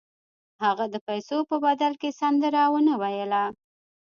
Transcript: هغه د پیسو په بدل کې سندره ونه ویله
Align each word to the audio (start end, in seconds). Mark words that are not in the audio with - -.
هغه 0.65 0.85
د 0.93 0.95
پیسو 1.07 1.37
په 1.49 1.55
بدل 1.65 1.93
کې 2.01 2.09
سندره 2.19 2.63
ونه 2.73 2.93
ویله 3.01 3.43